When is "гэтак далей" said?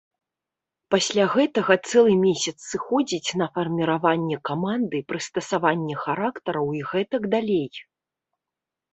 6.93-7.69